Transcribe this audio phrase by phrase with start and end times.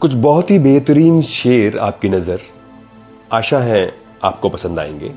[0.00, 2.40] कुछ बहुत ही बेहतरीन शेर आपकी नज़र
[3.32, 3.82] आशा है
[4.24, 5.10] आपको पसंद आएँगे।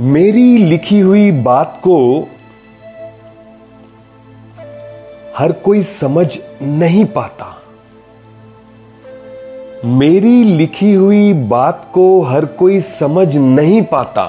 [0.00, 1.96] मेरी लिखी हुई बात को
[5.38, 6.26] हर कोई समझ
[6.62, 7.48] नहीं पाता।
[9.84, 14.26] मेरी लिखी हुई बात को हर कोई समझ नहीं पाता,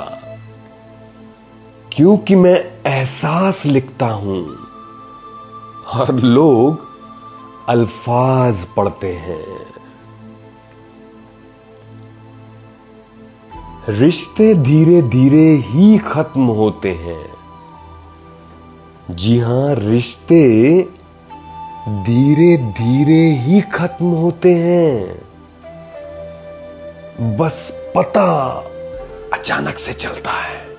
[1.91, 2.55] क्योंकि मैं
[2.87, 4.41] एहसास लिखता हूँ।
[5.93, 6.91] और लोग
[7.69, 9.65] अल्फाज पढ़ते हैं।
[13.89, 17.33] रिश्ते धीरे धीरे ही खत्म होते हैं।
[19.09, 20.81] जी हाँ, रिश्ते
[21.89, 25.21] धीरे धीरे ही खत्म होते हैं।
[27.37, 28.49] बस पता
[29.33, 30.72] अचानक से चलता है।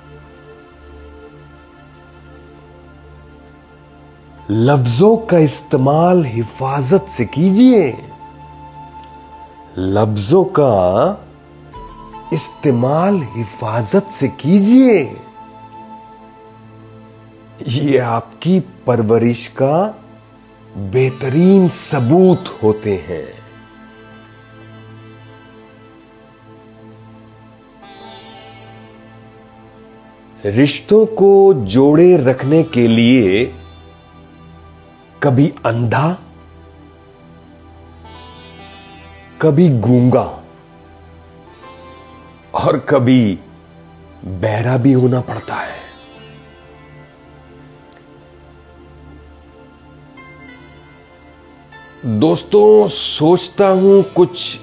[4.50, 7.98] लफ्जों का इस्तेमाल हिफाजत से कीजिए।
[9.78, 10.74] लफ्जों का
[12.32, 15.16] इस्तेमाल हिफाजत से कीजिए।
[17.68, 20.04] ये आपकी परवरिश का
[20.76, 23.26] बेहतरीन सबूत होते हैं।
[30.50, 33.54] रिश्तों को जोड़े रखने के लिए
[35.24, 36.16] कभी अंधा,
[39.42, 40.22] कभी गूँगा
[42.54, 43.38] और कभी
[44.24, 45.82] बहरा भी होना पड़ता है।
[52.20, 54.58] दोस्तों, सोचता हूँ कुछ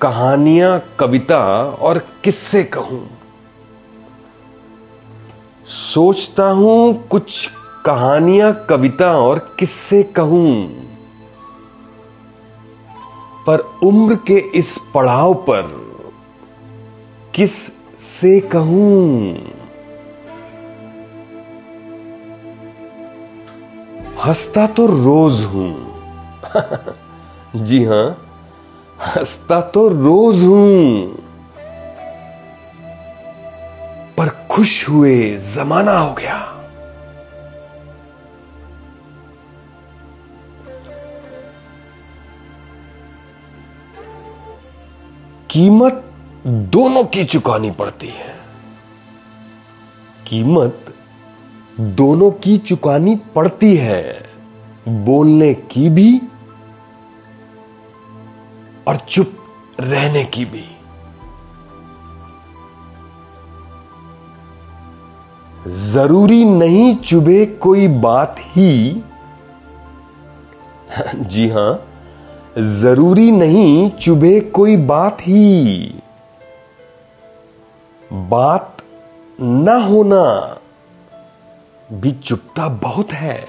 [0.00, 3.08] कहानियाँ, कविता और किस्से कहूँ।
[5.66, 7.48] सोचता हूँ कुछ
[7.84, 10.68] कहानियाँ, कविता और किस्से कहूँ।
[13.46, 15.62] पर उम्र के इस पड़ाव पर
[17.34, 17.52] किस
[18.00, 19.36] से कहूँ?
[24.26, 26.02] हंसता तो रोज हूँ।
[27.56, 28.26] जी हाँ,
[29.06, 31.06] हंसता तो रोज हूँ।
[34.18, 36.59] पर खुश हुए जमाना हो गया।
[45.50, 46.12] कीमत
[46.46, 48.36] दोनों की चुकानी पड़ती है।
[50.26, 50.94] कीमत
[51.80, 54.30] दोनों की चुकानी पड़ती है,
[54.88, 56.22] बोलने की भी
[58.88, 59.32] और चुप
[59.80, 60.64] रहने की भी।
[65.92, 69.02] ज़रूरी नहीं चुभे कोई बात ही।
[71.16, 71.84] जी हाँ
[72.58, 75.94] ज़रूरी नहीं चुभे कोई बात ही।
[78.12, 78.76] बात
[79.40, 80.58] ना होना
[81.92, 83.46] भी चुपता बहुत है।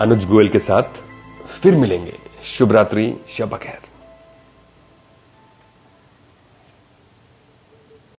[0.00, 0.82] अनुज गोयल के साथ
[1.62, 2.14] फिर मिलेंगे।
[2.44, 3.91] शुभ रात्रि, शब खैर।